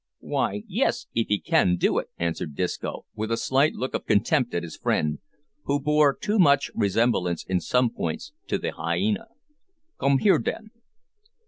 [0.21, 4.55] "Why, yes, if 'ee can do it," answered Disco, with a slight look of contempt
[4.55, 5.19] at his friend,
[5.65, 9.27] who bore too much resemblance in some points to the hyena.
[9.99, 10.71] "Come here, den."